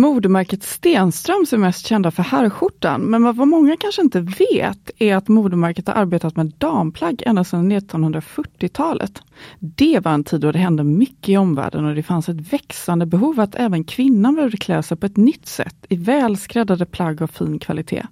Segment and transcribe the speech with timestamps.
[0.00, 5.28] Modemärket Stenströms är mest kända för herrskjortan, men vad många kanske inte vet är att
[5.28, 9.22] modemärket har arbetat med damplagg ända sedan 1940-talet.
[9.58, 13.06] Det var en tid då det hände mycket i omvärlden och det fanns ett växande
[13.06, 17.26] behov att även kvinnan behövde klä sig på ett nytt sätt i välskräddade plagg av
[17.26, 18.06] fin kvalitet.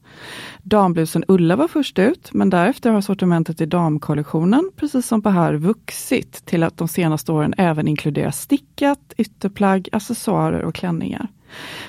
[0.62, 5.54] Damblusen Ulla var först ut, men därefter har sortimentet i damkollektionen, precis som på här,
[5.54, 11.28] vuxit till att de senaste åren även inkluderar stickat, ytterplagg, accessoarer och klänningar.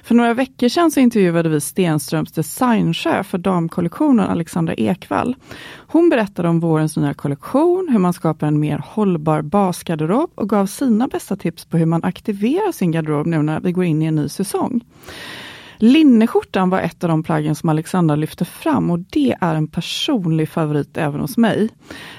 [0.04, 5.36] För några veckor sedan så intervjuade vi Stenströms designchef för damkollektionen Alexandra Ekvall.
[5.88, 10.66] Hon berättade om vårens nya kollektion, hur man skapar en mer hållbar basgarderob och gav
[10.66, 14.06] sina bästa tips på hur man aktiverar sin garderob nu när vi går in i
[14.06, 14.82] en ny säsong.
[15.78, 20.50] Linneskjortan var ett av de plaggen som Alexandra lyfte fram och det är en personlig
[20.50, 21.70] favorit även hos mig.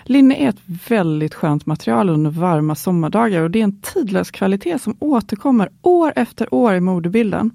[0.05, 4.79] Linne är ett väldigt skönt material under varma sommardagar och det är en tidlös kvalitet
[4.79, 7.51] som återkommer år efter år i modebilden.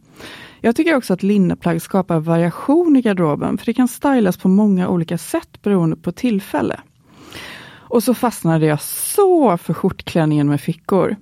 [0.61, 4.87] Jag tycker också att linneplagg skapar variation i garderoben, för det kan stylas på många
[4.87, 6.79] olika sätt beroende på tillfälle.
[7.91, 11.15] Och så fastnade jag så för skjortklänningen med fickor.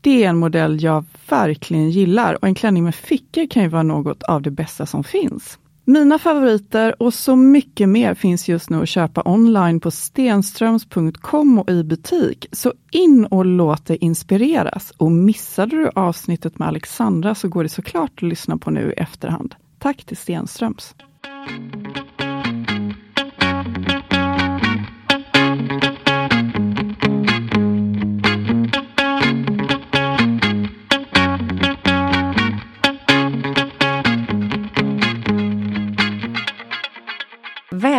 [0.00, 3.82] Det är en modell jag verkligen gillar och en klänning med fickor kan ju vara
[3.82, 5.58] något av det bästa som finns.
[5.84, 11.70] Mina favoriter och så mycket mer finns just nu att köpa online på stenströms.com och
[11.70, 12.46] i butik.
[12.52, 14.92] Så in och låt dig inspireras.
[14.96, 19.00] Och missade du avsnittet med Alexandra så går det såklart att lyssna på nu i
[19.00, 19.54] efterhand.
[19.78, 20.94] Tack till Stenströms!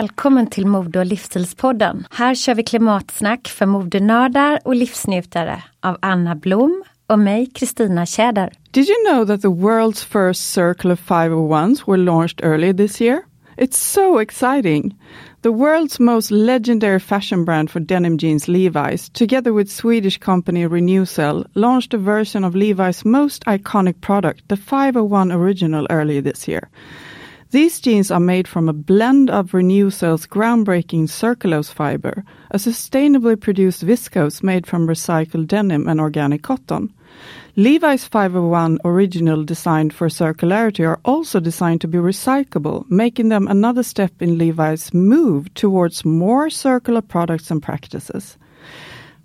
[0.01, 2.07] Välkommen till Mode och livsstilspodden.
[2.11, 8.53] Här kör vi klimatsnack för modenördar och livsnjutare av Anna Blom och mig, Kristina Tjäder.
[8.71, 13.21] Did you know that the world's first circle of 501s were launched early this year?
[13.57, 14.95] It's so exciting!
[15.41, 21.45] The world's most legendary fashion brand for denim jeans, Levi's, together with Swedish company Renewcell,
[21.53, 26.69] launched a version of Levi's most iconic product, the 501 Original, earlier this year.
[27.51, 33.85] These jeans are made from a blend of Renewcell's groundbreaking Circulose fiber, a sustainably produced
[33.85, 36.93] viscose made from recycled denim and organic cotton.
[37.57, 43.83] Levi's 501 original designed for circularity are also designed to be recyclable, making them another
[43.83, 48.37] step in Levi's move towards more circular products and practices.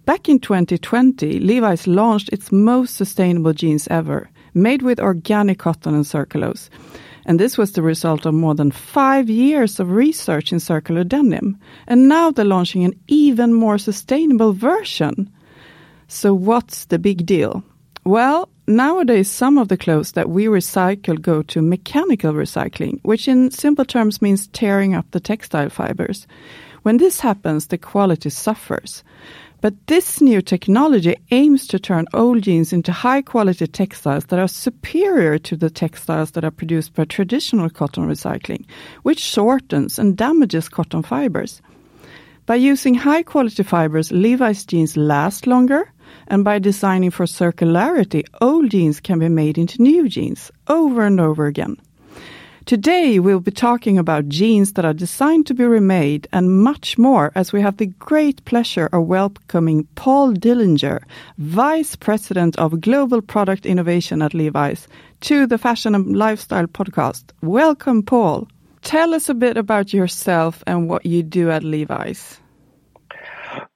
[0.04, 6.04] Back in 2020, Levi's launched its most sustainable jeans ever, made with organic cotton and
[6.04, 6.70] circulose.
[7.26, 11.58] And this was the result of more than five years of research in circular denim.
[11.88, 15.30] And now they're launching an even more sustainable version.
[16.06, 17.64] So what's the big deal?
[18.04, 23.50] Well, nowadays some of the clothes that we recycle go to mechanical recycling, which in
[23.50, 26.28] simple terms means tearing up the textile fibers.
[26.82, 29.02] When this happens, the quality suffers.
[29.60, 34.48] But this new technology aims to turn old jeans into high quality textiles that are
[34.48, 38.66] superior to the textiles that are produced by traditional cotton recycling,
[39.02, 41.62] which shortens and damages cotton fibers.
[42.44, 45.90] By using high quality fibers, Levi's jeans last longer,
[46.28, 51.18] and by designing for circularity, old jeans can be made into new jeans over and
[51.18, 51.76] over again.
[52.66, 57.30] Today, we'll be talking about jeans that are designed to be remade and much more
[57.36, 61.04] as we have the great pleasure of welcoming Paul Dillinger,
[61.38, 64.88] Vice President of Global Product Innovation at Levi's,
[65.20, 67.30] to the Fashion and Lifestyle podcast.
[67.40, 68.48] Welcome, Paul.
[68.82, 72.40] Tell us a bit about yourself and what you do at Levi's.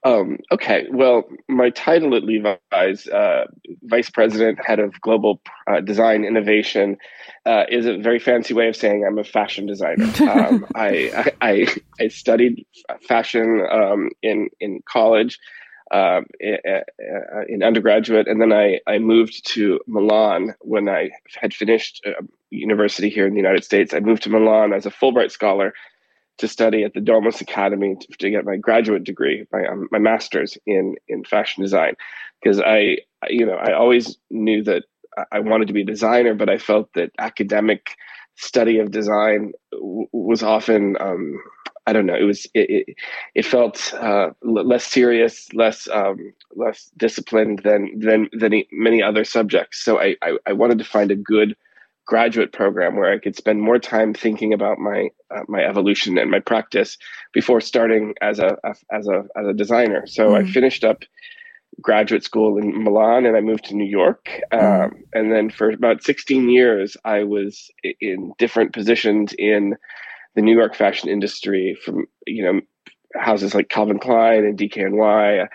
[0.03, 3.45] Um, okay, well, my title at Levi's, uh,
[3.83, 6.97] Vice President, Head of Global uh, Design Innovation,
[7.45, 10.09] uh, is a very fancy way of saying I'm a fashion designer.
[10.21, 11.67] Um, I, I,
[11.99, 12.65] I, studied
[13.01, 15.39] fashion um, in in college,
[15.91, 21.09] uh, in undergraduate, and then I, I moved to Milan when I
[21.39, 23.93] had finished uh, university here in the United States.
[23.93, 25.73] I moved to Milan as a Fulbright scholar
[26.37, 29.99] to study at the Domus Academy to, to get my graduate degree, my um, my
[29.99, 31.95] master's in in fashion design,
[32.41, 32.97] because I
[33.29, 34.83] you know I always knew that
[35.31, 37.97] I wanted to be a designer, but I felt that academic
[38.35, 41.39] study of design w- was often um,
[41.87, 42.95] I don't know it was it it,
[43.35, 49.83] it felt uh, less serious, less um, less disciplined than than than many other subjects.
[49.83, 51.55] So I, I I wanted to find a good
[52.05, 56.29] graduate program where I could spend more time thinking about my uh, my evolution and
[56.29, 56.97] my practice
[57.33, 60.05] before starting as a, a as a as a designer.
[60.05, 60.37] So mm.
[60.37, 61.03] I finished up
[61.79, 64.41] graduate school in Milan and I moved to New York.
[64.51, 64.85] Mm.
[64.85, 67.69] Um, and then for about 16 years, I was
[67.99, 69.75] in different positions in
[70.35, 72.61] the New York fashion industry from, you know,
[73.15, 75.47] houses like Calvin Klein and DKNY.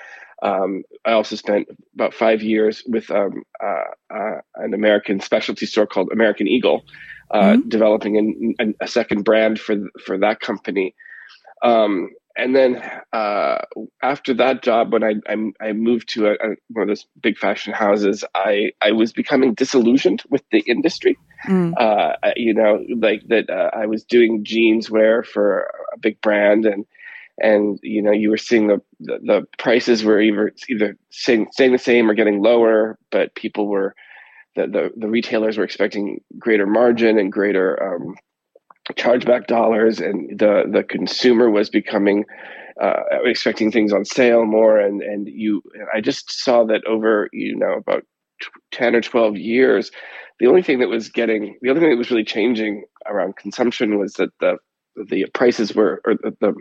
[0.42, 5.86] Um, I also spent about five years with um, uh, uh, an American specialty store
[5.86, 6.84] called American Eagle,
[7.30, 7.68] uh, mm-hmm.
[7.68, 10.94] developing an, a second brand for for that company.
[11.62, 13.58] Um, and then uh,
[14.02, 17.38] after that job, when I I, I moved to a, a, one of those big
[17.38, 21.16] fashion houses, I I was becoming disillusioned with the industry.
[21.48, 21.74] Mm.
[21.78, 26.66] Uh, you know, like that uh, I was doing jeans wear for a big brand
[26.66, 26.84] and
[27.38, 31.72] and you know you were seeing the the, the prices were either either staying, staying
[31.72, 33.94] the same or getting lower, but people were
[34.56, 38.16] the, the, the retailers were expecting greater margin and greater um,
[38.94, 42.24] chargeback dollars, and the the consumer was becoming
[42.80, 45.62] uh, expecting things on sale more, and and you
[45.94, 48.04] I just saw that over you know about
[48.70, 49.90] ten or twelve years,
[50.38, 53.98] the only thing that was getting the only thing that was really changing around consumption
[53.98, 54.56] was that the
[55.08, 56.54] the prices were or the, the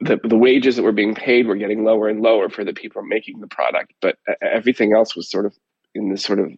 [0.00, 3.02] the, the wages that were being paid were getting lower and lower for the people
[3.02, 5.54] making the product, but everything else was sort of
[5.94, 6.50] in this sort of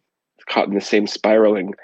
[0.47, 1.75] caught in the same spiraling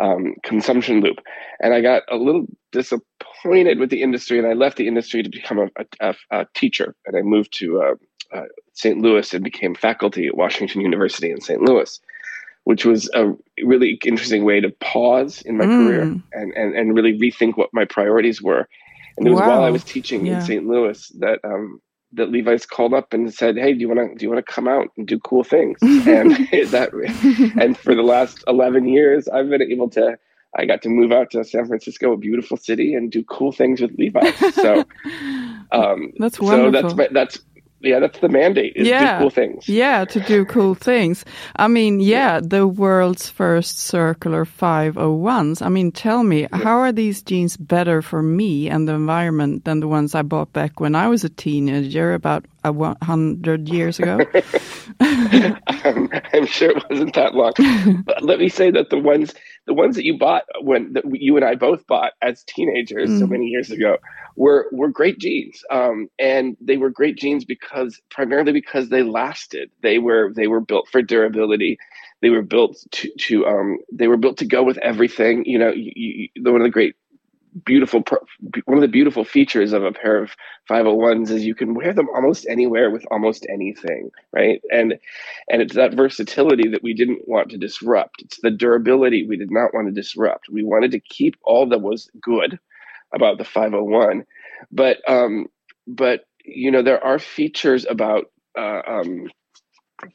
[0.00, 1.18] um, consumption loop.
[1.60, 5.28] And I got a little disappointed with the industry, and I left the industry to
[5.28, 5.68] become a,
[6.00, 6.94] a, a teacher.
[7.06, 8.98] And I moved to uh, uh, St.
[8.98, 11.60] Louis and became faculty at Washington University in St.
[11.60, 12.00] Louis,
[12.64, 13.32] which was a
[13.62, 15.86] really interesting way to pause in my mm.
[15.86, 18.68] career and, and, and really rethink what my priorities were
[19.16, 19.48] and it was wow.
[19.48, 20.38] while I was teaching yeah.
[20.38, 20.66] in St.
[20.66, 21.80] Louis that um,
[22.14, 24.52] that Levi's called up and said, "Hey, do you want to do you want to
[24.52, 26.32] come out and do cool things?" and
[26.70, 26.90] that
[27.60, 30.18] and for the last eleven years, I've been able to.
[30.56, 33.80] I got to move out to San Francisco, a beautiful city, and do cool things
[33.80, 34.54] with Levi's.
[34.54, 34.84] So
[35.72, 36.90] um, that's wonderful.
[36.90, 37.38] So that's my, that's
[37.84, 39.18] yeah, that's the mandate is yeah.
[39.18, 39.68] do cool things.
[39.68, 41.24] Yeah, to do cool things.
[41.56, 45.62] I mean, yeah, the world's first circular 501s.
[45.62, 46.56] I mean, tell me, yeah.
[46.56, 50.52] how are these jeans better for me and the environment than the ones I bought
[50.52, 54.18] back when I was a teenager about a hundred years ago?
[55.00, 57.52] I'm, I'm, sure it wasn't that long.
[58.04, 59.34] But let me say that the ones
[59.66, 63.18] the ones that you bought when that you and I both bought as teenagers mm.
[63.18, 63.98] so many years ago
[64.36, 69.70] were were great jeans, um, and they were great jeans because primarily because they lasted.
[69.82, 71.78] They were they were built for durability.
[72.22, 75.44] They were built to to um, they were built to go with everything.
[75.44, 75.92] You know, you,
[76.34, 76.96] you, one of the great
[77.64, 78.02] beautiful
[78.64, 80.34] one of the beautiful features of a pair of
[80.68, 84.60] 501s is you can wear them almost anywhere with almost anything right?
[84.70, 84.94] And
[85.48, 88.22] and it's that versatility that we didn't want to disrupt.
[88.22, 90.48] It's the durability we did not want to disrupt.
[90.50, 92.58] We wanted to keep all that was good
[93.14, 94.24] about the 501
[94.72, 95.46] but um
[95.86, 98.26] but you know there are features about
[98.58, 99.28] uh, um,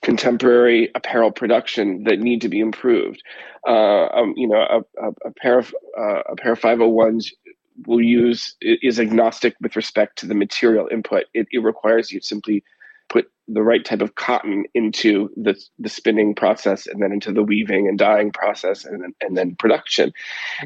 [0.01, 3.21] contemporary apparel production that need to be improved.
[3.67, 7.27] Uh, um, you know, a, a, a pair of uh, a pair of 501s
[7.87, 11.25] will use is agnostic with respect to the material input.
[11.33, 12.63] It, it requires you simply
[13.09, 17.43] put the right type of cotton into the the spinning process and then into the
[17.43, 20.13] weaving and dyeing process and then, and then production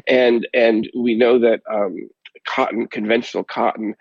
[0.06, 1.96] and and we know that um,
[2.46, 3.94] cotton conventional cotton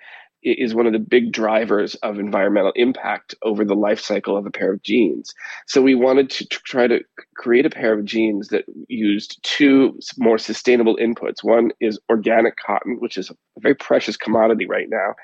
[0.44, 4.52] is one of the big drivers of environmental impact over the life cycle of a
[4.52, 5.34] pair of jeans.
[5.68, 7.00] So we wanted to try to
[7.36, 11.44] create a pair of jeans that used two more sustainable inputs.
[11.44, 15.16] One is organic cotton, which is a very precious commodity right now,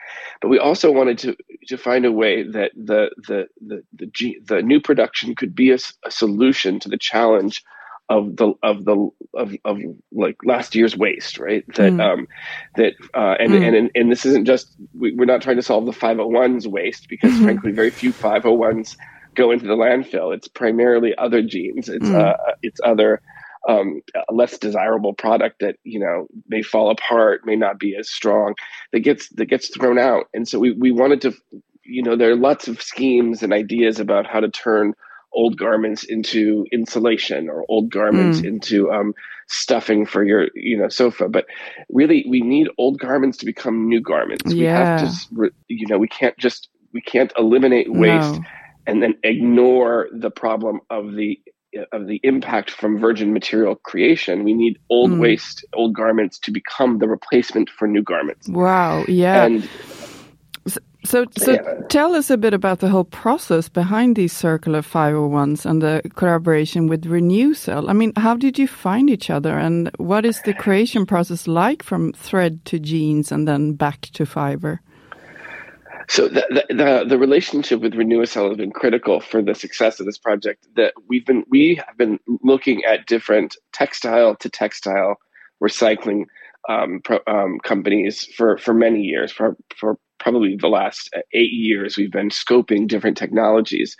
[0.41, 1.35] but we also wanted to
[1.67, 5.77] to find a way that the the the the, the new production could be a,
[6.05, 7.63] a solution to the challenge
[8.09, 9.79] of the of the of, of
[10.11, 11.63] like last year's waste, right?
[11.75, 12.01] That mm.
[12.01, 12.27] um,
[12.75, 13.65] that uh, and, mm.
[13.65, 17.07] and and and this isn't just we, are not trying to solve the 501s waste
[17.07, 17.43] because mm-hmm.
[17.43, 18.97] frankly, very few 501s
[19.35, 20.33] go into the landfill.
[20.35, 21.87] It's primarily other jeans.
[21.87, 22.19] It's mm.
[22.19, 23.21] uh, it's other
[23.67, 24.01] um,
[24.31, 28.55] less desirable product that you know may fall apart, may not be as strong
[28.91, 30.25] that gets that gets thrown out.
[30.33, 31.33] And so we we wanted to,
[31.83, 34.93] you know, there are lots of schemes and ideas about how to turn
[35.33, 38.45] old garments into insulation or old garments mm.
[38.45, 39.13] into um,
[39.47, 41.45] stuffing for your you know sofa but
[41.89, 44.55] really we need old garments to become new garments yeah.
[44.55, 48.41] we have to you know we can't just we can't eliminate waste no.
[48.85, 51.39] and then ignore the problem of the
[51.91, 55.19] of the impact from virgin material creation we need old mm.
[55.19, 59.67] waste old garments to become the replacement for new garments wow yeah and
[61.05, 61.81] so, so yeah.
[61.87, 66.87] tell us a bit about the whole process behind these circular 501s and the collaboration
[66.87, 67.89] with Renewcell.
[67.89, 71.83] I mean, how did you find each other and what is the creation process like
[71.83, 74.81] from thread to jeans and then back to fiber?
[76.09, 80.07] So the, the, the, the relationship with Renewcell has been critical for the success of
[80.07, 80.67] this project.
[80.75, 85.17] That we've been we have been looking at different textile to textile
[85.63, 86.25] recycling
[86.67, 91.97] um, pro, um, companies for, for many years, for, for probably the last eight years,
[91.97, 93.95] we've been scoping different technologies.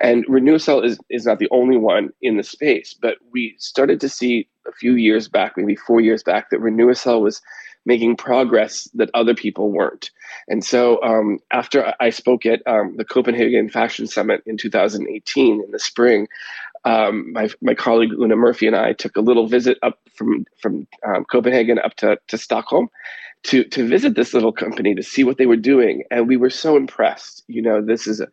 [0.00, 4.08] And Renewcell is, is not the only one in the space, but we started to
[4.08, 7.40] see a few years back, maybe four years back, that Renewcell was
[7.86, 10.10] making progress that other people weren't.
[10.48, 15.70] And so um, after I spoke at um, the Copenhagen Fashion Summit in 2018 in
[15.70, 16.26] the spring,
[16.84, 20.86] um, my, my colleague Luna Murphy and I took a little visit up from, from
[21.06, 22.90] um, Copenhagen up to, to Stockholm
[23.46, 26.50] to to visit this little company to see what they were doing, and we were
[26.50, 27.44] so impressed.
[27.48, 28.28] You know, this is a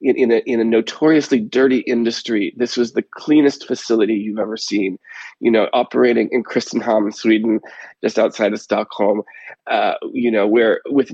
[0.00, 4.56] in, in, a, in a notoriously dirty industry, this was the cleanest facility you've ever
[4.56, 4.98] seen.
[5.40, 7.60] You know, operating in Kristinehamn, Sweden,
[8.02, 9.22] just outside of Stockholm.
[9.66, 11.10] Uh, you know, where with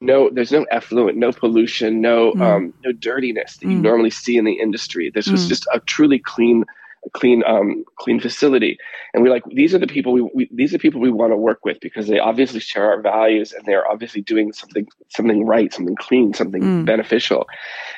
[0.00, 2.40] no, there's no effluent, no pollution, no mm.
[2.40, 3.72] um, no dirtiness that mm.
[3.72, 5.10] you normally see in the industry.
[5.14, 5.48] This was mm.
[5.48, 6.64] just a truly clean
[7.12, 8.78] clean um, clean facility.
[9.12, 11.36] And we're like these are the people we, we, these are people we want to
[11.36, 15.72] work with because they obviously share our values and they're obviously doing something something right
[15.72, 16.84] something clean something mm.
[16.84, 17.46] beneficial.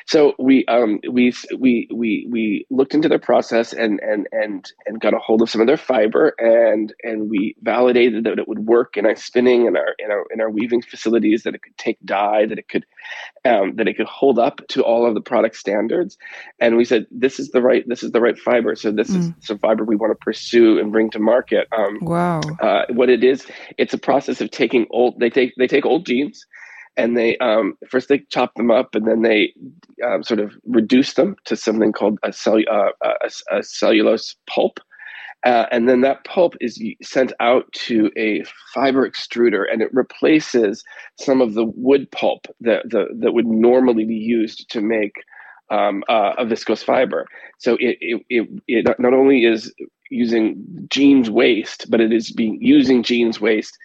[0.05, 4.99] So we um we we we we looked into their process and and and and
[4.99, 8.59] got a hold of some of their fiber and and we validated that it would
[8.59, 11.77] work in our spinning and our in our in our weaving facilities that it could
[11.77, 12.85] take dye that it could
[13.45, 16.17] um, that it could hold up to all of the product standards.
[16.59, 18.75] And we said this is the right this is the right fiber.
[18.75, 19.35] So this mm.
[19.39, 21.67] is the fiber we want to pursue and bring to market.
[21.75, 22.41] Um, wow!
[22.59, 23.45] Uh, what it is,
[23.77, 25.19] it's a process of taking old.
[25.19, 26.45] They take they take old jeans,
[26.95, 29.53] and they um, first they chop them up, and then they
[30.05, 34.79] um, sort of reduce them to something called a, cell, uh, a, a cellulose pulp.
[35.45, 40.83] Uh, and then that pulp is sent out to a fiber extruder and it replaces
[41.19, 45.13] some of the wood pulp that, the, that would normally be used to make
[45.69, 47.25] um, uh, a viscose fiber.
[47.59, 49.73] So it, it, it, it, not only is
[50.09, 53.77] using jeans waste, but it is being using jeans waste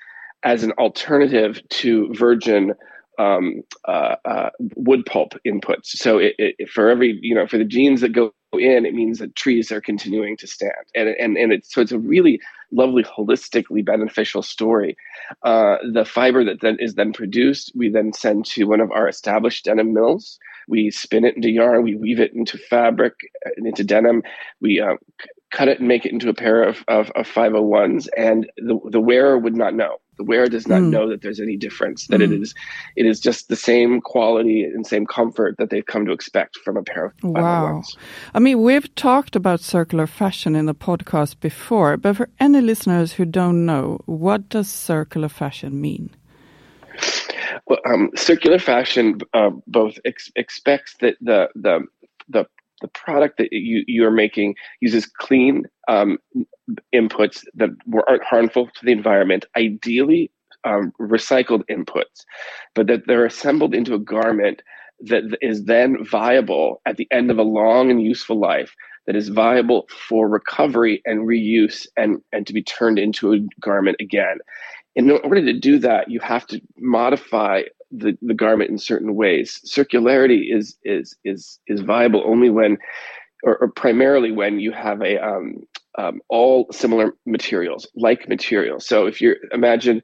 [0.45, 2.75] as an alternative to virgin
[3.19, 5.87] um, uh, uh, wood pulp inputs.
[5.87, 9.19] So it, it, for every, you know, for the jeans that go in, it means
[9.19, 10.73] that trees are continuing to stand.
[10.95, 12.41] And, and, and it's, so it's a really
[12.73, 14.97] lovely, holistically beneficial story.
[15.45, 19.09] Uh, the fiber that then is then produced, we then send to one of our
[19.09, 20.39] established denim mills
[20.69, 23.15] we spin it into yarn, we weave it into fabric,
[23.47, 24.23] uh, into denim.
[24.61, 28.09] We uh, c- cut it and make it into a pair of, of, of 501s,
[28.17, 29.99] and the, the wearer would not know.
[30.19, 30.91] The wearer does not mm.
[30.91, 32.07] know that there's any difference.
[32.09, 32.25] That mm.
[32.25, 32.55] it is,
[32.97, 36.77] it is just the same quality and same comfort that they've come to expect from
[36.77, 37.33] a pair of 501s.
[37.35, 37.83] Wow!
[38.35, 43.15] I mean, we've talked about circular fashion in the podcast before, but for any listeners
[43.15, 46.11] who don't know, what does circular fashion mean?
[47.67, 51.81] Well, um, circular fashion uh, both ex- expects that the the
[52.29, 52.47] the
[52.83, 56.19] the product that you you are making uses clean um,
[56.95, 57.71] inputs that
[58.09, 59.47] aren't harmful to the environment.
[59.57, 60.31] Ideally,
[60.65, 62.25] um, recycled inputs,
[62.75, 64.63] but that they're assembled into a garment
[65.01, 68.75] that is then viable at the end of a long and useful life
[69.07, 73.97] that is viable for recovery and reuse and, and to be turned into a garment
[74.01, 74.39] again.
[74.95, 77.63] In order to do that, you have to modify
[77.93, 79.61] the, the garment in certain ways.
[79.67, 82.79] Circularity is is is is viable only when
[83.43, 85.67] or, or primarily when you have a um,
[85.99, 88.87] um, all similar materials, like materials.
[88.87, 90.03] So if you imagine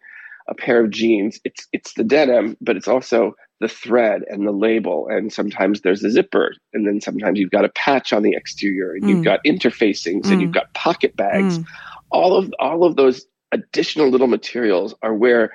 [0.49, 4.53] a pair of jeans, it's it's the denim, but it's also the thread and the
[4.53, 8.35] label, and sometimes there's a zipper, and then sometimes you've got a patch on the
[8.35, 9.09] exterior, and mm.
[9.09, 10.33] you've got interfacings, mm.
[10.33, 10.55] and you've mm.
[10.55, 11.59] got pocket bags.
[11.59, 11.67] Mm.
[12.11, 15.53] All of all of those additional little materials are where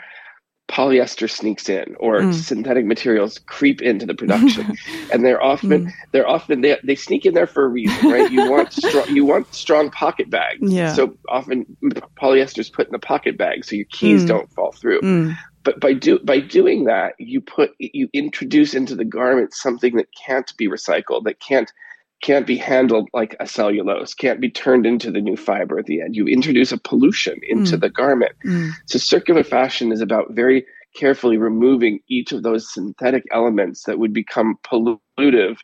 [0.69, 2.33] polyester sneaks in or mm.
[2.33, 4.75] synthetic materials creep into the production
[5.11, 5.91] and they're often mm.
[6.11, 9.25] they're often they, they sneak in there for a reason right you want strong you
[9.25, 10.93] want strong pocket bags yeah.
[10.93, 11.65] so often
[12.19, 14.27] polyester is put in the pocket bag so your keys mm.
[14.27, 15.37] don't fall through mm.
[15.63, 20.07] but by do by doing that you put you introduce into the garment something that
[20.25, 21.73] can't be recycled that can't
[22.23, 26.01] can't be handled like a cellulose, can't be turned into the new fiber at the
[26.01, 26.15] end.
[26.15, 27.81] You introduce a pollution into mm.
[27.81, 28.31] the garment.
[28.45, 28.71] Mm.
[28.87, 30.65] So circular fashion is about very
[30.95, 35.57] carefully removing each of those synthetic elements that would become pollutive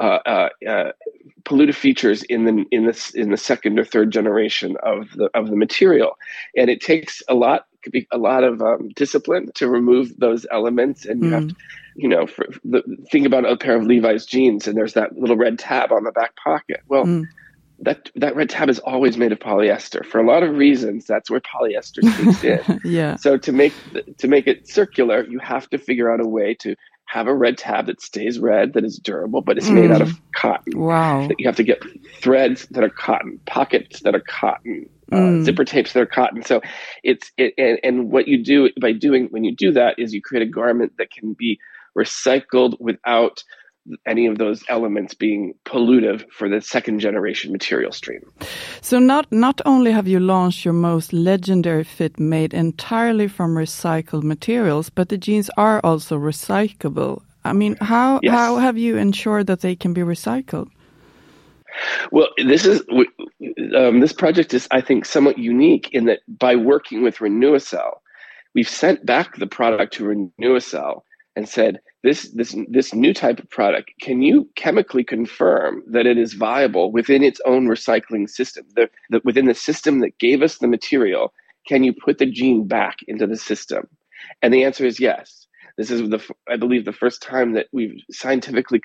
[0.00, 0.92] uh, uh, uh,
[1.44, 5.50] pollutive features in the in the in the second or third generation of the of
[5.50, 6.18] the material,
[6.56, 7.66] and it takes a lot
[8.10, 11.32] a lot of um, discipline to remove those elements, and you mm.
[11.32, 11.56] have to
[11.94, 15.36] you know, for the, think about a pair of Levi's jeans and there's that little
[15.36, 16.82] red tab on the back pocket.
[16.88, 17.24] Well, mm.
[17.80, 21.06] that that red tab is always made of polyester for a lot of reasons.
[21.06, 22.80] That's where polyester sneaks in.
[22.84, 23.16] yeah.
[23.16, 23.72] So to make
[24.18, 26.74] to make it circular, you have to figure out a way to
[27.14, 29.74] have a red tab that stays red, that is durable, but it's mm.
[29.74, 30.20] made out of mm.
[30.34, 30.80] cotton.
[30.80, 31.28] Wow.
[31.38, 31.80] You have to get
[32.20, 35.44] threads that are cotton, pockets that are cotton, uh, mm.
[35.44, 36.42] zipper tapes that are cotton.
[36.42, 36.60] So
[37.04, 40.20] it's it, and, and what you do by doing when you do that is you
[40.20, 41.60] create a garment that can be
[41.96, 43.44] recycled without
[44.06, 48.20] any of those elements being pollutive for the second generation material stream.
[48.80, 54.22] So not not only have you launched your most legendary fit made entirely from recycled
[54.22, 57.22] materials, but the jeans are also recyclable.
[57.44, 58.32] I mean, how yes.
[58.34, 60.68] how have you ensured that they can be recycled?
[62.10, 62.82] Well, this is
[63.76, 67.98] um, this project is, I think, somewhat unique in that by working with Renewacell,
[68.54, 71.02] we've sent back the product to Renewacell
[71.36, 76.18] and said, this, this, this new type of product, can you chemically confirm that it
[76.18, 78.66] is viable within its own recycling system?
[78.76, 81.32] The, the, within the system that gave us the material,
[81.66, 83.88] can you put the jean back into the system?
[84.42, 85.43] And the answer is yes.
[85.76, 88.80] This is the, I believe, the first time that we've scientifically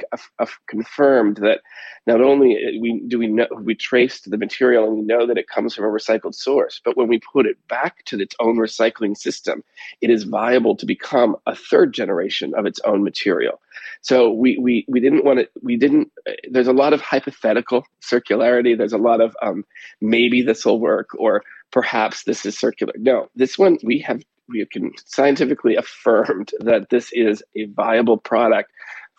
[0.67, 1.61] confirmed that
[2.07, 5.37] not only uh, we do we know we traced the material and we know that
[5.37, 8.57] it comes from a recycled source, but when we put it back to its own
[8.57, 9.63] recycling system,
[10.01, 13.61] it is viable to become a third generation of its own material.
[14.01, 16.11] So we we we didn't want to we didn't.
[16.27, 18.75] Uh, there's a lot of hypothetical circularity.
[18.75, 19.63] There's a lot of um,
[20.01, 22.93] maybe this will work or perhaps this is circular.
[22.97, 28.71] No, this one we have we can scientifically affirmed that this is a viable product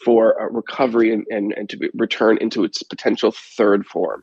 [0.04, 4.22] for recovery and, and, and to return into its potential third form.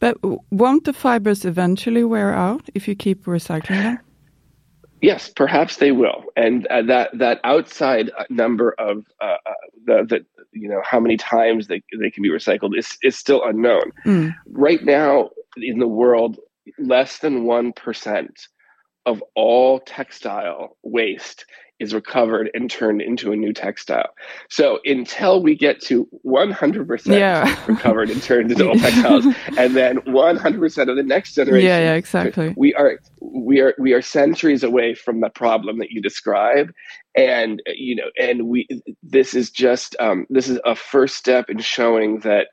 [0.00, 0.16] But
[0.50, 3.98] won't the fibers eventually wear out if you keep recycling them?
[5.00, 9.52] Yes, perhaps they will, and uh, that that outside uh, number of uh, uh,
[9.84, 13.44] the, the you know how many times they they can be recycled is is still
[13.44, 13.92] unknown.
[14.04, 14.34] Mm.
[14.48, 16.38] Right now in the world,
[16.80, 18.48] less than one percent
[19.08, 21.46] of all textile waste
[21.80, 24.10] is recovered and turned into a new textile.
[24.50, 27.56] So until we get to 100% yeah.
[27.66, 29.24] recovered and turned into old textiles,
[29.56, 32.52] and then 100% of the next generation, yeah, yeah, exactly.
[32.56, 36.70] We are we are we are centuries away from the problem that you describe,
[37.16, 38.68] and you know, and we
[39.02, 42.48] this is just um, this is a first step in showing that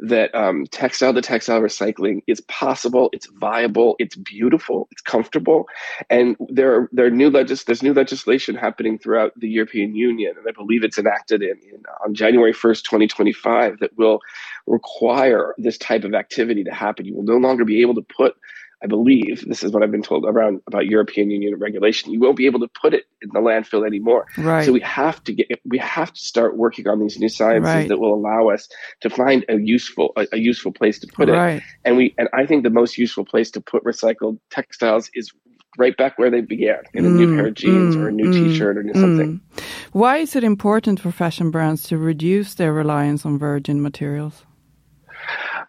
[0.00, 5.68] that um, textile to textile recycling is possible, it's viable, it's beautiful, it's comfortable,
[6.10, 10.34] and there are there are new legis- there's new legislation happening throughout the European Union,
[10.38, 14.20] and I believe it's enacted in, in on January 1st, 2025, that will
[14.66, 17.06] require this type of activity to happen.
[17.06, 18.36] You will no longer be able to put
[18.82, 22.12] I believe this is what I've been told around about European Union regulation.
[22.12, 24.26] You won't be able to put it in the landfill anymore.
[24.36, 24.64] Right.
[24.64, 27.88] So we have to get we have to start working on these new sciences right.
[27.88, 28.68] that will allow us
[29.00, 31.56] to find a useful a, a useful place to put right.
[31.56, 31.62] it.
[31.84, 35.32] And we and I think the most useful place to put recycled textiles is
[35.76, 38.12] right back where they began in a mm, new pair of jeans mm, or a
[38.12, 39.40] new mm, t-shirt or new something.
[39.40, 39.62] Mm.
[39.92, 44.44] Why is it important for fashion brands to reduce their reliance on virgin materials?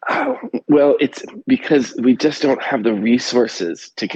[0.67, 4.07] Well, it's because we just don't have the resources to.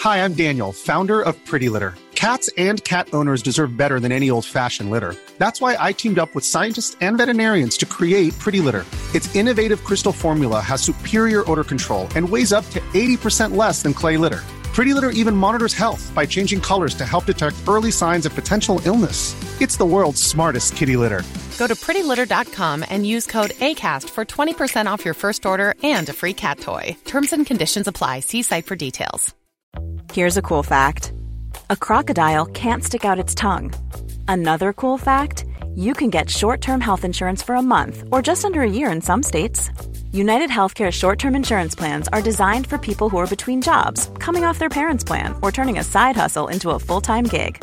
[0.00, 1.94] Hi, I'm Daniel, founder of Pretty Litter.
[2.14, 5.14] Cats and cat owners deserve better than any old fashioned litter.
[5.38, 8.84] That's why I teamed up with scientists and veterinarians to create Pretty Litter.
[9.14, 13.94] Its innovative crystal formula has superior odor control and weighs up to 80% less than
[13.94, 14.42] clay litter.
[14.74, 18.80] Pretty Litter even monitors health by changing colors to help detect early signs of potential
[18.84, 19.34] illness.
[19.60, 21.22] It's the world's smartest kitty litter.
[21.58, 26.12] Go to prettylitter.com and use code ACAST for 20% off your first order and a
[26.12, 26.96] free cat toy.
[27.04, 28.20] Terms and conditions apply.
[28.20, 29.34] See site for details.
[30.12, 31.12] Here's a cool fact
[31.68, 33.72] a crocodile can't stick out its tongue.
[34.28, 35.44] Another cool fact
[35.74, 38.90] you can get short term health insurance for a month or just under a year
[38.92, 39.70] in some states.
[40.12, 44.44] United Healthcare short term insurance plans are designed for people who are between jobs, coming
[44.44, 47.62] off their parents' plan, or turning a side hustle into a full time gig.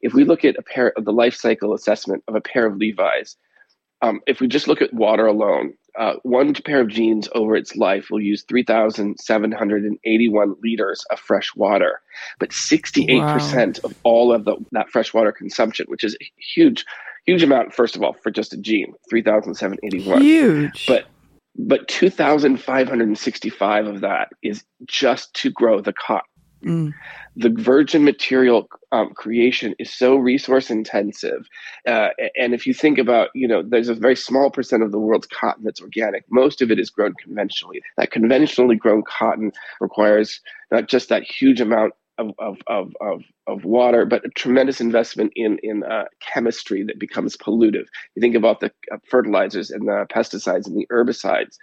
[0.00, 2.76] If we look at a pair of the life cycle assessment of a pair of
[2.76, 3.36] Levi's,
[4.00, 7.74] um, if we just look at water alone, uh, one pair of jeans over its
[7.74, 12.00] life will use 3,781 liters of fresh water.
[12.38, 13.38] But 68% wow.
[13.82, 16.84] of all of the, that fresh water consumption, which is a huge,
[17.26, 20.22] huge amount, first of all, for just a jean, 3,781.
[20.22, 20.86] Huge.
[20.86, 21.06] But
[21.60, 26.27] but 2,565 of that is just to grow the cotton.
[26.64, 26.92] Mm.
[27.36, 31.48] The virgin material um, creation is so resource intensive,
[31.86, 34.98] uh, and if you think about, you know, there's a very small percent of the
[34.98, 36.24] world's cotton that's organic.
[36.30, 37.80] Most of it is grown conventionally.
[37.96, 40.40] That conventionally grown cotton requires
[40.72, 45.32] not just that huge amount of, of, of, of, of water, but a tremendous investment
[45.36, 47.86] in, in uh, chemistry that becomes pollutive.
[48.14, 51.56] You think about the uh, fertilizers and the pesticides and the herbicides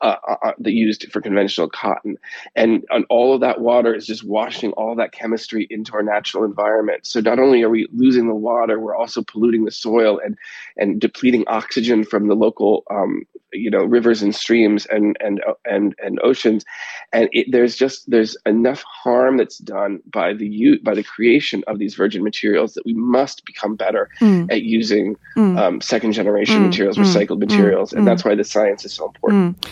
[0.00, 2.16] uh, uh, uh that used for conventional cotton.
[2.56, 6.44] And, and all of that water is just washing all that chemistry into our natural
[6.44, 7.06] environment.
[7.06, 10.36] So not only are we losing the water, we're also polluting the soil and,
[10.76, 15.94] and depleting oxygen from the local um, you know rivers and streams and and and
[16.02, 16.64] and oceans
[17.12, 21.62] and it, there's just there's enough harm that's done by the use by the creation
[21.66, 24.50] of these virgin materials that we must become better mm.
[24.50, 25.58] at using mm.
[25.58, 26.66] um, second generation mm.
[26.66, 27.04] materials mm.
[27.04, 27.48] recycled mm.
[27.48, 28.30] materials and that's mm.
[28.30, 29.66] why the science is so important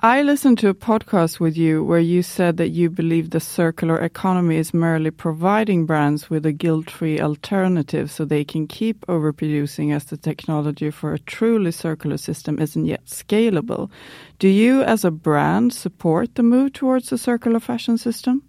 [0.00, 3.98] I listened to a podcast with you where you said that you believe the circular
[3.98, 10.04] economy is merely providing brands with a guilt-free alternative so they can keep overproducing as
[10.04, 13.90] the technology for a truly circular system isn't yet scalable.
[14.38, 18.42] Do you, as a brand, support the move towards a circular fashion system?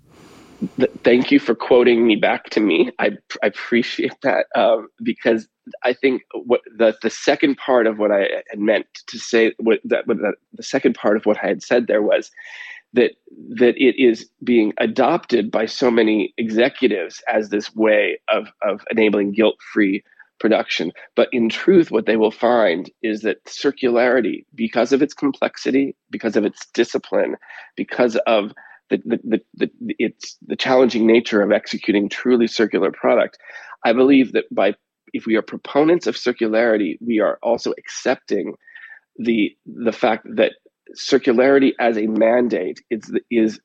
[1.03, 2.89] Thank you for quoting me back to me.
[2.97, 3.11] I,
[3.43, 5.47] I appreciate that um, because
[5.83, 9.79] I think what the the second part of what I had meant to say, what
[9.83, 12.31] that what the, the second part of what I had said there was
[12.93, 13.11] that
[13.49, 19.33] that it is being adopted by so many executives as this way of of enabling
[19.33, 20.03] guilt free
[20.39, 20.91] production.
[21.15, 26.35] But in truth, what they will find is that circularity, because of its complexity, because
[26.35, 27.35] of its discipline,
[27.75, 28.51] because of
[28.89, 33.37] the, the, the, the, it's the challenging nature of executing truly circular product,
[33.83, 34.75] I believe that by
[35.13, 38.55] if we are proponents of circularity, we are also accepting
[39.17, 40.53] the the fact that
[40.97, 43.59] circularity as a mandate is is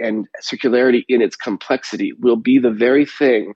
[0.00, 3.52] and circularity in its complexity will be the very thing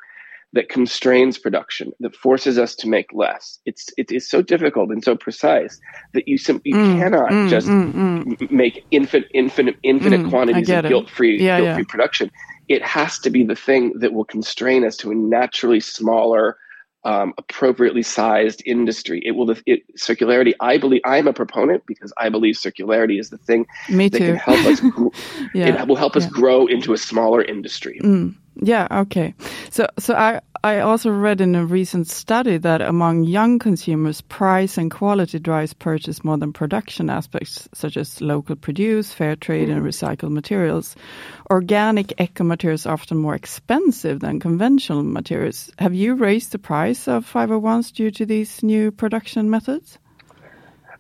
[0.55, 3.61] that constrains production, that forces us to make less.
[3.67, 5.79] It's it is so difficult and so precise
[6.15, 8.51] that you simply Mm, cannot mm, just mm, mm.
[8.51, 11.87] make infinite infinite infinite Mm, quantities of guilt-free Yeah, guilt-free yeah.
[11.89, 12.31] production.
[12.69, 16.59] It has to be the thing that will constrain us to a naturally smaller,
[17.05, 19.23] um, appropriately sized industry.
[19.25, 20.55] It will it, circularity.
[20.61, 24.27] I believe I'm a proponent because I believe circularity is the thing Me that too.
[24.27, 24.83] can help us.
[25.55, 28.07] Yeah, It will help us grow into a smaller industry.
[28.57, 29.35] Yeah, okay.
[29.71, 34.77] So, so I, I also read in a recent study that among young consumers, price
[34.77, 39.79] and quality drives purchase more than production aspects, such as local produce, fair trade, and
[39.79, 39.89] mm-hmm.
[39.89, 40.95] recycled materials.
[41.51, 45.71] Organic eco materials are often more expensive than conventional materials.
[45.79, 49.99] Have you raised the price of 501s due to these new production methods?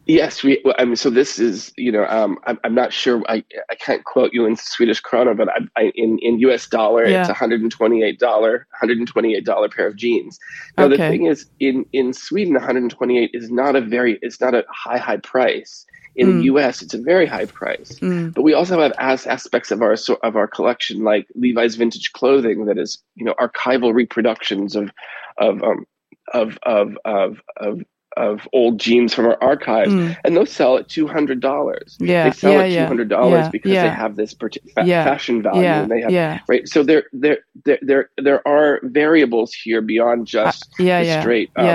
[0.07, 0.63] Yes, we.
[0.79, 3.23] I mean, so this is, you know, um, I'm, I'm not sure.
[3.29, 6.67] I, I can't quote you in Swedish krona, but I, I, in in U.S.
[6.67, 7.21] dollar, Yeah.
[7.21, 10.39] it's 128 dollar, 128 dollar pair of jeans.
[10.77, 14.65] Now the thing is, in in Sweden, 128 is not a very, it's not a
[14.69, 15.87] high high price.
[16.15, 16.39] In Mm.
[16.39, 17.99] the U.S., it's a very high price.
[18.01, 18.35] Mm.
[18.35, 22.67] But we also have as aspects of our of our collection, like Levi's vintage clothing,
[22.67, 24.91] that is, you know, archival reproductions of
[25.39, 25.87] of um,
[26.35, 27.81] of of of of
[28.17, 30.17] of old jeans from our archives, Mm.
[30.25, 31.97] and those sell at two hundred dollars.
[32.01, 33.83] Yeah, they sell yeah, at two hundred dollars yeah, because yeah.
[33.85, 36.11] they have this fa- Yeah, fashion value, and they have
[36.49, 36.69] right.
[36.69, 41.51] So there there there there there are variables here beyond just Uh, yeah, the straight
[41.57, 41.67] um,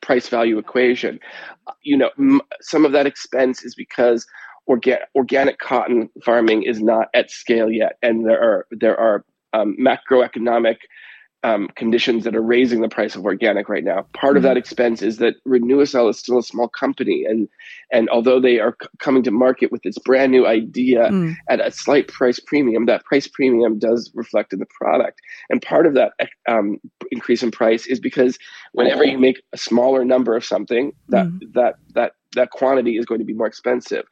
[0.00, 1.18] price value equation.
[1.82, 4.26] You know, m- some of that expense is because
[4.68, 9.76] orga- organic cotton farming is not at scale yet, and there are there are um,
[9.78, 10.76] macroeconomic
[11.44, 14.06] um, conditions that are raising the price of organic right now.
[14.14, 14.48] Part of Mm-hmm.
[14.48, 17.48] that expense is that Renewacell is still a small company, and
[17.92, 21.36] and although they are c- coming to market with this brand new idea Mm.
[21.48, 25.20] at a slight price premium, that price premium does reflect in the product.
[25.50, 26.12] And part of that
[26.48, 26.78] um,
[27.10, 28.38] increase in price is because
[28.72, 31.52] whenever you make a smaller number of something, that Mm.
[31.52, 34.04] that that that quantity is going to be more expensive.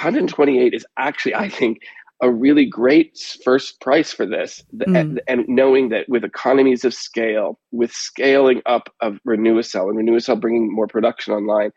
[0.00, 1.80] 128 is actually, I think,
[2.20, 4.64] a really great first price for this.
[4.74, 4.98] Mm.
[4.98, 10.40] And, and knowing that with economies of scale, with scaling up of Renewacell and Renewacell
[10.40, 11.70] bringing more production online,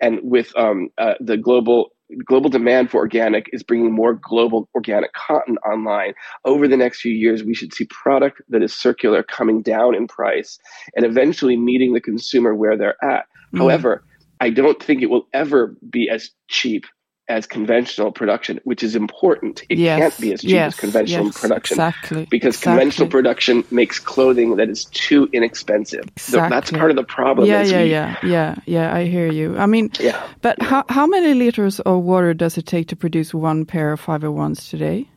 [0.00, 1.90] and with um, uh, the global
[2.24, 6.14] global demand for organic is bringing more global organic cotton online
[6.46, 10.06] over the next few years we should see product that is circular coming down in
[10.06, 10.58] price
[10.96, 13.58] and eventually meeting the consumer where they're at Mm.
[13.58, 14.04] however
[14.40, 16.84] i don't think it will ever be as cheap
[17.28, 21.26] as conventional production which is important it Yes, can't be as cheap yes, as conventional
[21.26, 22.72] yes, production exactly, because exactly.
[22.72, 27.62] conventional production makes clothing that is too inexpensive So that's part of the problem Yeah,
[27.62, 28.94] yeah, we- yeah, yeah, yeah.
[28.94, 29.56] I hear you.
[29.58, 30.20] I mean, Yeah.
[30.42, 34.00] But how how many liters of water does it take to produce one pair of
[34.04, 35.08] 501s today?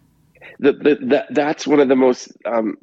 [0.60, 2.78] the, the, that that's one of the most um,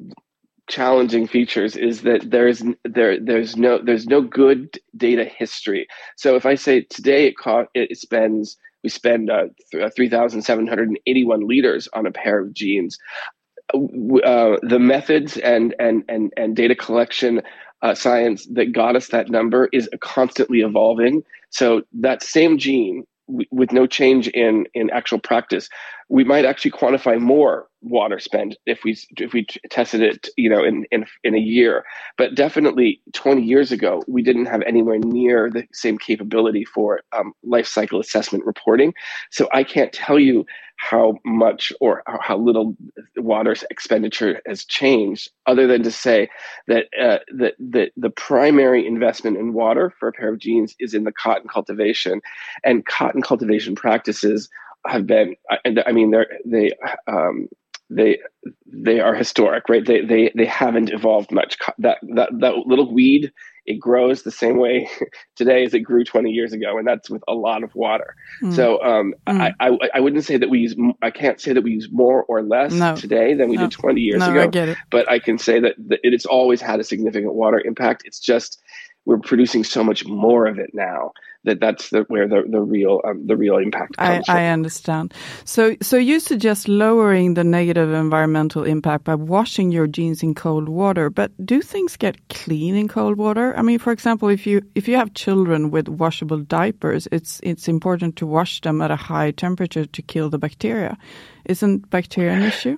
[0.69, 5.87] challenging features is that there's there there's no there's no good data history.
[6.17, 9.45] So if I say today it cost it spends we spend uh,
[11.07, 12.97] eighty one liters on a pair of jeans.
[13.73, 17.41] Uh, the methods and and and and data collection
[17.81, 21.23] uh, science that got us that number is constantly evolving.
[21.51, 25.69] So that same jean, w- with no change in in actual practice,
[26.09, 30.63] we might actually quantify more water spend if we if we tested it, you know,
[30.63, 31.85] in in in a year.
[32.17, 37.33] But definitely, 20 years ago, we didn't have anywhere near the same capability for um,
[37.43, 38.93] life cycle assessment reporting.
[39.31, 40.45] So I can't tell you
[40.77, 42.75] how much or how little
[43.17, 46.29] water expenditure has changed, other than to say
[46.67, 50.93] that uh, that the, the primary investment in water for a pair of jeans is
[50.93, 52.21] in the cotton cultivation,
[52.63, 54.49] and cotton cultivation practices
[54.87, 56.71] have been, and I mean, they're they
[57.07, 57.47] um,
[57.89, 58.19] they
[58.67, 59.85] they are historic, right?
[59.85, 61.57] They they they haven't evolved much.
[61.79, 63.31] That that that little weed
[63.65, 64.89] it grows the same way
[65.35, 68.15] today as it grew 20 years ago, and that's with a lot of water.
[68.43, 68.55] Mm.
[68.55, 69.53] So um, Mm.
[69.59, 72.23] I, I I wouldn't say that we use I can't say that we use more
[72.23, 72.95] or less No.
[72.95, 73.63] today than we No.
[73.63, 74.41] did 20 years No, ago.
[74.41, 74.77] I get it.
[74.89, 78.03] But I can say that, that it has always had a significant water impact.
[78.05, 78.59] It's just
[79.05, 81.11] we're producing so much more of it now
[81.45, 84.35] that that's the, where the the real um, the real impact I, comes from.
[84.35, 85.13] I understand.
[85.45, 90.67] So, so you suggest lowering the negative environmental impact by washing your jeans in cold
[90.67, 91.09] water.
[91.09, 93.57] But do things get clean in cold water?
[93.57, 97.67] I mean, for example, if you if you have children with washable diapers, it's it's
[97.67, 100.97] important to wash them at a high temperature to kill the bacteria.
[101.45, 102.77] Isn't bacteria an issue?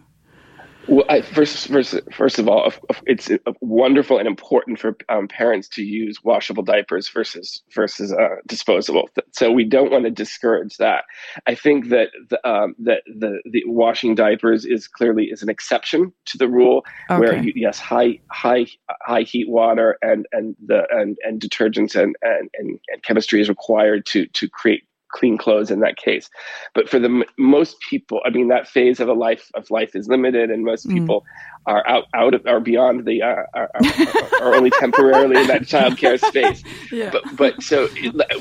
[0.92, 2.74] Well, I, first, first, first of all,
[3.06, 9.08] it's wonderful and important for um, parents to use washable diapers versus versus uh, disposable.
[9.32, 11.06] So we don't want to discourage that.
[11.48, 16.12] I think that the, um, that the the washing diapers is clearly is an exception
[16.26, 17.20] to the rule, okay.
[17.22, 18.68] where you, yes, high high
[19.02, 23.48] high heat water and and the and, and detergents and, and and and chemistry is
[23.48, 26.30] required to to create clean clothes in that case.
[26.74, 30.08] But for the most people, I mean, that phase of a life of life is
[30.08, 30.94] limited, and most mm.
[30.94, 31.24] people
[31.66, 35.64] are out out of, are beyond the uh, are, are, are, only temporarily in that
[35.64, 36.64] childcare space.
[36.92, 37.12] Yeah.
[37.12, 37.88] But but so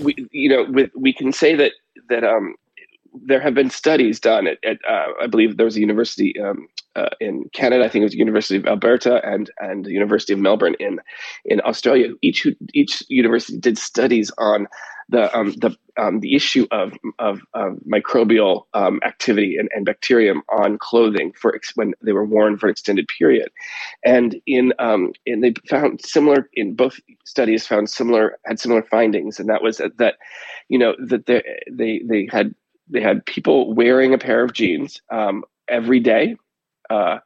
[0.03, 1.73] we you know with, we can say that
[2.09, 2.55] that um
[3.27, 6.69] there have been studies done at, at uh, I believe there was a university um,
[6.97, 7.85] uh, in Canada.
[7.85, 10.99] I think it was the University of Alberta and and the University of Melbourne in
[11.45, 12.09] in Australia.
[12.23, 14.69] Each each university did studies on
[15.11, 20.43] the um, the um, the issue of of, of microbial um, activity and, and bacterium
[20.49, 23.51] on clothing for ex- when they were worn for an extended period,
[24.05, 29.41] and in um, and they found similar in both studies found similar had similar findings,
[29.41, 30.17] and that was that, that
[30.69, 32.55] you know that they they they had
[32.89, 36.37] they had people wearing a pair of jeans um, every day.
[36.89, 37.19] Uh,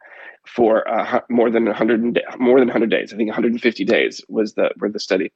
[0.46, 3.12] for uh, more than 100 more than 100 days.
[3.12, 5.32] I think 150 days was the were the study,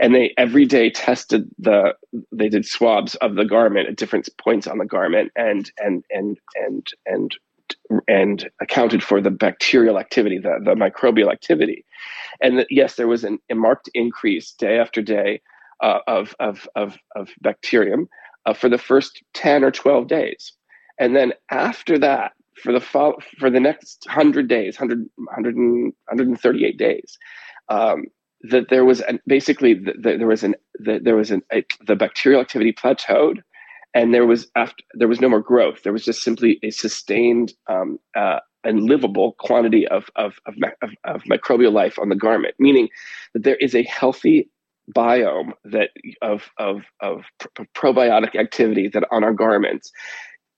[0.00, 1.94] and they every day tested the
[2.32, 6.38] they did swabs of the garment at different points on the garment and and and
[6.56, 7.36] and and
[8.06, 11.84] and accounted for the bacterial activity, the, the microbial activity,
[12.40, 15.40] and yes, there was an, a marked increase day after day
[15.82, 18.08] uh, of, of of of bacterium
[18.46, 20.52] uh, for the first 10 or 12 days,
[20.98, 27.18] and then after that for the for the next 100 days 100, 100 138 days
[27.68, 28.04] um,
[28.42, 31.64] that there was an, basically the, the, there was an the, there was an a,
[31.86, 33.38] the bacterial activity plateaued
[33.94, 35.82] and there was after there was no more growth.
[35.82, 40.90] There was just simply a sustained um, uh, and livable quantity of of, of, of,
[41.04, 42.88] of microbial life on the garment meaning
[43.34, 44.50] that there is a healthy
[44.94, 45.90] biome that
[46.22, 47.24] of of of
[47.74, 49.92] probiotic activity that on our garments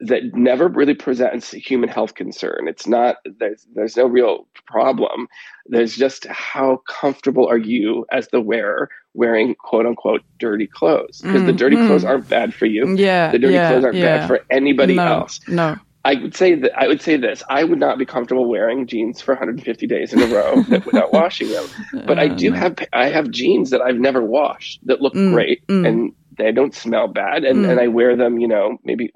[0.01, 2.67] that never really presents a human health concern.
[2.67, 5.29] It's not there's there's no real problem.
[5.67, 11.21] There's just how comfortable are you as the wearer wearing quote unquote dirty clothes?
[11.21, 11.87] Because mm, the dirty mm.
[11.87, 12.97] clothes aren't bad for you.
[12.97, 14.19] Yeah, the dirty yeah, clothes aren't yeah.
[14.19, 15.41] bad for anybody no, else.
[15.47, 15.77] No.
[16.03, 17.43] I would say that I would say this.
[17.51, 21.51] I would not be comfortable wearing jeans for 150 days in a row without washing
[21.51, 21.67] them.
[22.07, 25.67] But I do have I have jeans that I've never washed that look mm, great
[25.67, 25.87] mm.
[25.87, 27.71] and they don't smell bad and, Mm.
[27.71, 29.13] and I wear them, you know, maybe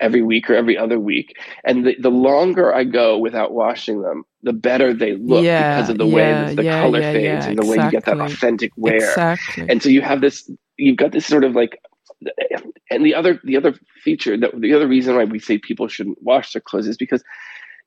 [0.00, 1.36] every week or every other week.
[1.64, 5.90] And the, the longer I go without washing them, the better they look Yeah, because
[5.90, 8.06] of the way that the yeah, color yeah, fades yeah, and the way you get
[8.06, 8.96] that authentic wear.
[8.96, 9.66] Exactly.
[9.68, 11.78] And so you have this, you've got this sort of like,
[12.90, 16.18] and the other the other feature that the other reason why we say people shouldn't
[16.22, 17.22] wash their clothes is because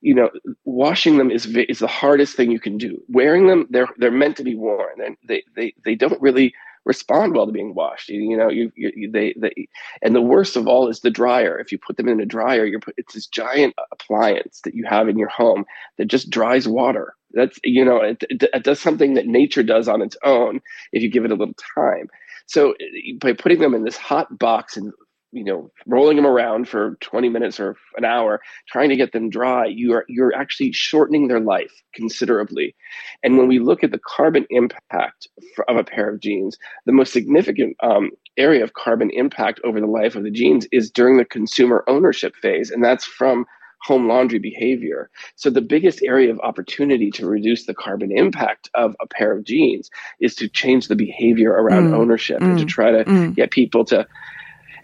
[0.00, 0.28] you know
[0.64, 3.00] washing them is is the hardest thing you can do.
[3.08, 6.52] Wearing them they're they're meant to be worn and they they they don't really
[6.84, 8.08] respond well to being washed.
[8.08, 9.68] You, you know, you, you, they, they,
[10.02, 11.58] and the worst of all is the dryer.
[11.58, 14.84] If you put them in a dryer, you're put, it's this giant appliance that you
[14.88, 15.64] have in your home
[15.98, 17.14] that just dries water.
[17.32, 20.60] That's, you know, it, it, it does something that nature does on its own
[20.92, 22.08] if you give it a little time.
[22.46, 24.92] So eh, by putting them in this hot box and
[25.34, 29.28] you know rolling them around for 20 minutes or an hour trying to get them
[29.28, 32.74] dry you are you're actually shortening their life considerably
[33.22, 35.28] and when we look at the carbon impact
[35.68, 39.86] of a pair of jeans the most significant um, area of carbon impact over the
[39.86, 43.44] life of the jeans is during the consumer ownership phase and that's from
[43.84, 45.10] home laundry behavior.
[45.36, 49.44] So the biggest area of opportunity to reduce the carbon impact of a pair of
[49.44, 53.34] jeans is to change the behavior around Mm, ownership and to mm, try to mm.
[53.34, 54.06] get people to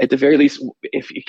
[0.00, 1.22] at the very least, if you,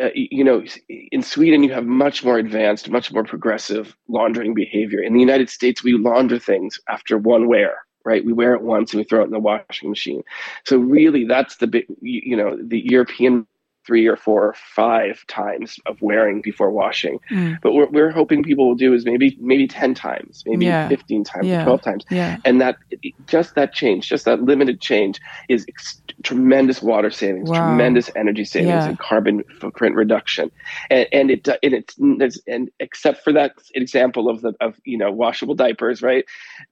[0.00, 5.02] uh, you know, in Sweden, you have much more advanced, much more progressive laundering behavior.
[5.02, 8.24] In the United States, we launder things after one wear, right?
[8.24, 10.22] We wear it once and we throw it in the washing machine.
[10.64, 13.46] So really, that's the big, you you know, the European
[13.86, 17.18] three or four or five times of wearing before washing.
[17.30, 17.58] Mm.
[17.62, 20.88] But what we're hoping people will do is maybe maybe ten times, maybe Yeah.
[20.88, 21.64] fifteen times, Yeah.
[21.64, 22.36] twelve times, Yeah.
[22.44, 22.76] and that
[23.26, 27.68] just that change, just that limited change, is ex- tremendous water savings, Wow.
[27.68, 30.50] tremendous energy savings, and carbon footprint reduction.
[30.90, 34.98] And, and it and it's there's, and except for that example of the of you
[34.98, 36.24] know washable diapers, right?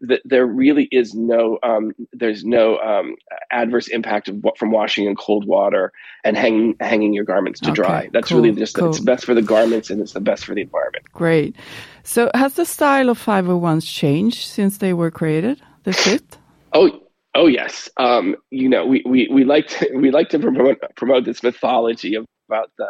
[0.03, 3.15] That there really is no um, there's no um,
[3.51, 5.93] adverse impact of from washing in cold water
[6.25, 8.09] and hanging hanging your garments to Okay, dry.
[8.13, 8.91] That's cool, really just cool.
[8.91, 11.05] it's best for the garments and it's the best for the environment.
[11.13, 11.57] Great.
[12.03, 15.61] So has the style of 501s changed since they were created?
[15.85, 16.39] The fit?
[16.73, 16.91] Oh,
[17.35, 17.89] oh yes.
[17.97, 22.17] Um, you know, we, we, we like to we like to promote promote this mythology
[22.49, 22.89] about the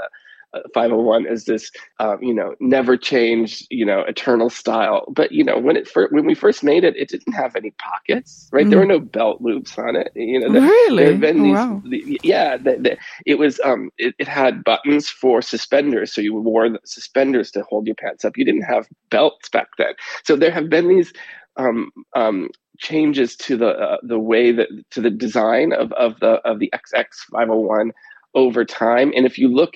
[0.75, 5.05] 501 as this, um, you know, never change, you know, eternal style.
[5.09, 7.73] But you know, when it fir- when we first made it, it didn't have any
[7.73, 8.67] pockets, right?
[8.67, 8.71] Mm.
[8.71, 10.13] There were no belt loops on it.
[10.15, 11.05] You know, the, really?
[11.05, 11.83] there have been these, wow.
[11.85, 16.35] the, yeah, the, the, it was, um, it, it, had buttons for suspenders, so you
[16.35, 18.37] wore the suspenders to hold your pants up.
[18.37, 19.95] You didn't have belts back then,
[20.25, 21.13] so there have been these.
[21.57, 26.35] Um, um, changes to the uh, the way that to the design of, of the
[26.49, 27.91] of the XX 501
[28.35, 29.13] over time.
[29.15, 29.75] And if you look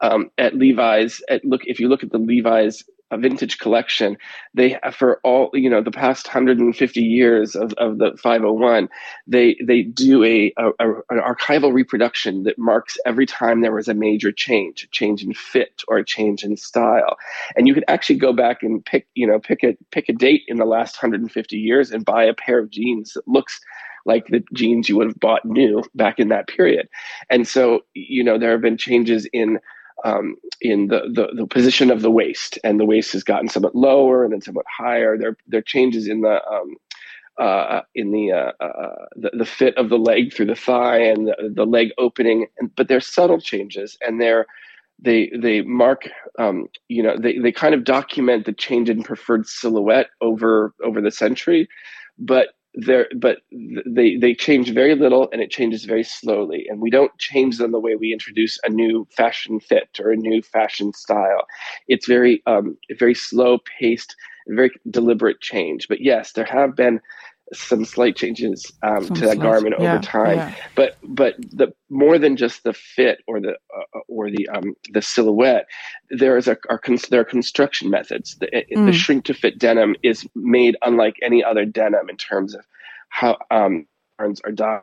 [0.00, 2.84] um, at Levi's, at look if you look at the Levi's
[3.16, 4.16] vintage collection,
[4.54, 8.88] they for all you know the past 150 years of, of the 501,
[9.26, 13.88] they they do a, a, a, an archival reproduction that marks every time there was
[13.88, 17.16] a major change, a change in fit or a change in style,
[17.56, 20.42] and you could actually go back and pick you know pick a pick a date
[20.48, 23.60] in the last 150 years and buy a pair of jeans that looks
[24.06, 26.88] like the jeans you would have bought new back in that period.
[27.30, 29.58] And so, you know, there have been changes in
[30.04, 33.74] um, in the, the, the position of the waist, and the waist has gotten somewhat
[33.74, 35.16] lower and then somewhat higher.
[35.16, 36.76] There there are changes in the um,
[37.38, 41.26] uh, in the, uh, uh, the, the fit of the leg through the thigh and
[41.28, 44.46] the, the leg opening, and, but they're subtle changes, and they're
[45.00, 49.46] they they mark um, you know they, they kind of document the change in preferred
[49.46, 51.68] silhouette over over the century,
[52.18, 53.38] but there but
[53.86, 56.66] they they change very little and it changes very slowly.
[56.68, 60.16] And we don't change them the way we introduce a new fashion fit or a
[60.16, 61.46] new fashion style.
[61.88, 64.16] It's very um very slow paced
[64.48, 65.88] very deliberate change.
[65.88, 67.00] But yes there have been
[67.52, 70.54] some slight changes um, some to that slight, garment yeah, over time yeah.
[70.74, 75.02] but but the more than just the fit or the uh, or the um, the
[75.02, 75.66] silhouette
[76.10, 76.80] there is a are
[77.10, 78.86] there are construction methods the, mm.
[78.86, 82.64] the shrink to fit denim is made unlike any other denim in terms of
[83.10, 83.86] how um,
[84.18, 84.82] are dyed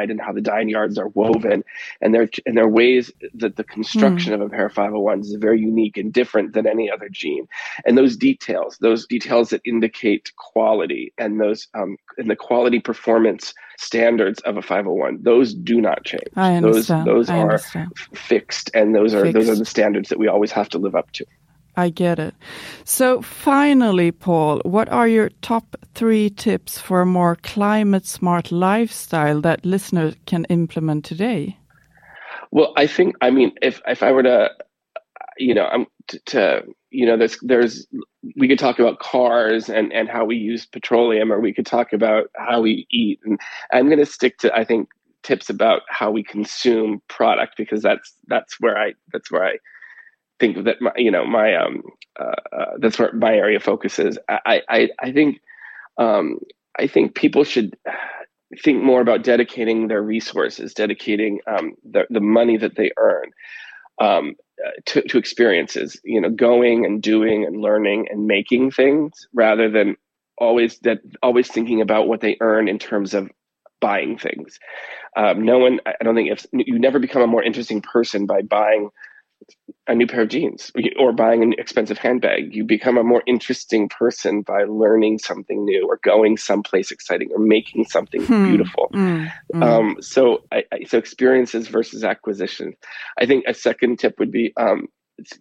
[0.00, 1.64] and how the dyeing yards are woven
[2.00, 4.36] and there and there are ways that the construction mm.
[4.36, 7.46] of a pair of 501s is very unique and different than any other jean
[7.84, 13.54] and those details those details that indicate quality and those um, and the quality performance
[13.78, 17.06] standards of a 501 those do not change I understand.
[17.06, 17.92] those those I are understand.
[18.14, 19.34] fixed and those are fixed.
[19.34, 21.26] those are the standards that we always have to live up to
[21.76, 22.34] I get it.
[22.84, 29.40] So, finally, Paul, what are your top three tips for a more climate smart lifestyle
[29.40, 31.56] that listeners can implement today?
[32.50, 34.50] Well, I think, I mean, if, if I were to,
[35.38, 37.86] you know, I'm to, to you know, there's, there's,
[38.36, 41.94] we could talk about cars and, and how we use petroleum, or we could talk
[41.94, 43.20] about how we eat.
[43.24, 43.40] And
[43.72, 44.90] I'm going to stick to, I think,
[45.22, 49.56] tips about how we consume product because that's, that's where I, that's where I,
[50.42, 51.82] think that my, you know my um
[52.18, 54.18] uh, uh, that's where my area of focus is.
[54.28, 55.40] I I I think
[55.98, 56.38] um
[56.78, 57.76] I think people should
[58.62, 63.30] think more about dedicating their resources, dedicating um, the the money that they earn
[64.00, 64.34] um,
[64.86, 66.00] to to experiences.
[66.04, 69.96] You know, going and doing and learning and making things rather than
[70.38, 73.30] always that always thinking about what they earn in terms of
[73.80, 74.58] buying things.
[75.16, 78.42] Um, no one, I don't think if you never become a more interesting person by
[78.42, 78.90] buying
[79.86, 82.54] a new pair of jeans or buying an expensive handbag.
[82.54, 87.38] You become a more interesting person by learning something new or going someplace exciting or
[87.38, 88.48] making something hmm.
[88.48, 88.90] beautiful.
[88.92, 89.62] Mm, mm.
[89.62, 92.74] Um, so, I, I, so experiences versus acquisition.
[93.18, 94.86] I think a second tip would be um,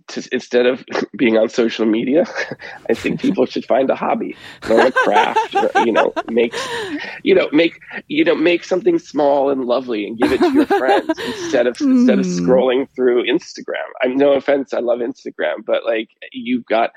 [0.07, 0.83] to, instead of
[1.17, 2.25] being on social media,
[2.89, 4.35] I think people should find a hobby,
[4.67, 6.53] learn a craft, or, you know, make,
[7.23, 10.65] you know, make, you know, make something small and lovely and give it to your
[10.65, 11.91] friends instead of mm.
[11.91, 12.39] instead of hmm.
[12.39, 13.87] scrolling through Instagram.
[14.01, 16.91] I'm no offense, I love Instagram, but like you've got,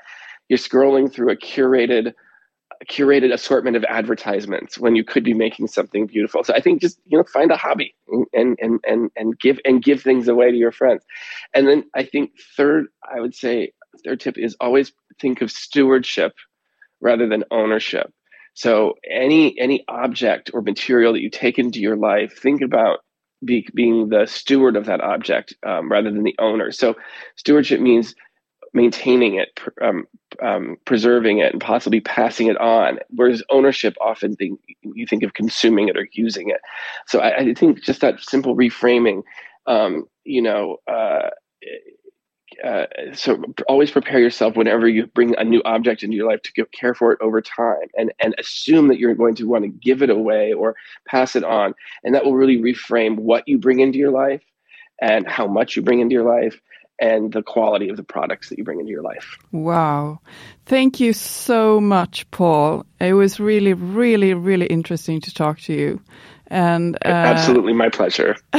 [0.49, 2.13] you're scrolling through a curated
[2.85, 6.43] curated assortment of advertisements when you could be making something beautiful.
[6.43, 7.95] So I think just you know find a hobby
[8.33, 11.03] and and and and give and give things away to your friends.
[11.53, 13.73] And then I think third, I would say
[14.03, 16.33] third tip is always think of stewardship
[17.01, 18.11] rather than ownership.
[18.53, 22.99] So any any object or material that you take into your life, think about
[23.43, 26.71] be, being the steward of that object um, rather than the owner.
[26.71, 26.95] So
[27.35, 28.15] stewardship means
[28.75, 30.05] maintaining it, um,
[30.43, 32.99] um, preserving it, and possibly passing it on.
[33.09, 36.59] Whereas ownership often think, you think of consuming it or using it.
[37.07, 39.23] So I, I think just that simple reframing,
[39.65, 40.77] um, you know.
[40.87, 41.29] Uh,
[42.63, 46.65] uh, so always prepare yourself whenever you bring a new object into your life to
[46.67, 50.01] care for it over time and and assume that you're going to want to give
[50.01, 51.73] it away or pass it on
[52.03, 54.41] and that will really reframe what you bring into your life
[55.01, 56.61] and how much you bring into your life
[56.99, 59.37] and the quality of the products that you bring into your life.
[59.51, 60.19] Wow.
[60.65, 62.85] Thank you so much, Paul.
[62.99, 66.01] It was really, really, really interesting to talk to you.
[66.47, 68.35] And uh, absolutely my pleasure.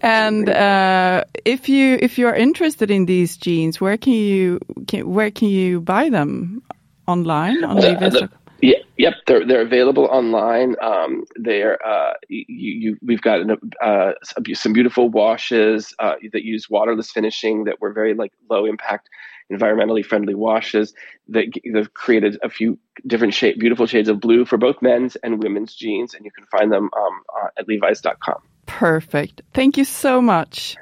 [0.00, 5.08] and uh, if you if you are interested in these jeans, where can you can,
[5.12, 6.62] where can you buy them
[7.06, 8.30] online on the-
[8.64, 10.76] yeah, yep, they're they're available online.
[10.80, 13.40] Um, they're uh, you, you we've got
[13.82, 14.12] uh,
[14.54, 19.10] some beautiful washes uh, that use waterless finishing that were very like low impact,
[19.52, 20.94] environmentally friendly washes
[21.28, 21.44] that
[21.74, 25.74] they've created a few different shade, beautiful shades of blue for both men's and women's
[25.74, 28.40] jeans, and you can find them um, uh, at Levi's.com.
[28.64, 29.42] Perfect.
[29.52, 30.76] Thank you so much.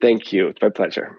[0.00, 0.48] Thank you.
[0.48, 1.18] It's my pleasure.